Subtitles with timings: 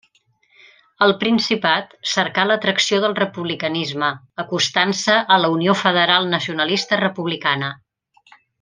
[1.07, 4.09] Al Principat, cercà l'atracció del republicanisme,
[4.45, 7.71] acostant-se a la Unió Federal Nacionalista Republicana.